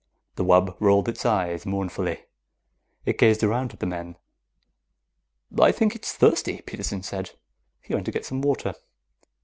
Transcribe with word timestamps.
The 0.33 0.43
wub 0.43 0.75
rolled 0.79 1.07
its 1.07 1.27
eyes 1.27 1.63
mournfully. 1.63 2.23
It 3.05 3.19
gazed 3.19 3.43
around 3.43 3.71
at 3.73 3.81
the 3.81 3.85
men. 3.85 4.17
"I 5.61 5.71
think 5.71 5.95
it's 5.95 6.13
thirsty," 6.13 6.63
Peterson 6.63 7.03
said. 7.03 7.29
He 7.83 7.93
went 7.93 8.07
to 8.07 8.11
get 8.11 8.25
some 8.25 8.41
water. 8.41 8.73